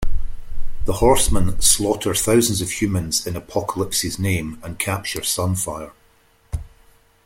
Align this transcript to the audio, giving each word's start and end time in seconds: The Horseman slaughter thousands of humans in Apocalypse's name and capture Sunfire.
The 0.85 0.93
Horseman 0.93 1.61
slaughter 1.61 2.15
thousands 2.15 2.59
of 2.59 2.81
humans 2.81 3.27
in 3.27 3.35
Apocalypse's 3.35 4.17
name 4.17 4.57
and 4.63 4.79
capture 4.79 5.21
Sunfire. 5.21 5.91